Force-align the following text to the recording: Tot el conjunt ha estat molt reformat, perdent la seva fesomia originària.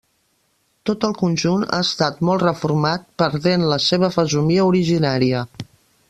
Tot 0.89 1.03
el 1.09 1.11
conjunt 1.17 1.65
ha 1.67 1.81
estat 1.87 2.23
molt 2.29 2.45
reformat, 2.45 3.05
perdent 3.23 3.67
la 3.73 3.79
seva 3.89 4.13
fesomia 4.19 4.65
originària. 4.71 5.45